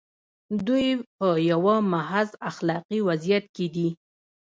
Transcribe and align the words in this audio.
دوی 0.67 0.87
په 1.17 1.27
یوه 1.51 1.75
محض 1.93 2.29
اخلاقي 2.49 2.99
وضعیت 3.09 3.45
کې 3.55 3.67
دي. 3.75 3.89